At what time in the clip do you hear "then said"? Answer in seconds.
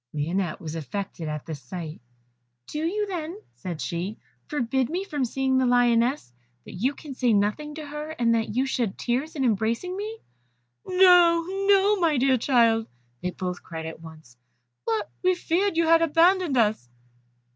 3.05-3.79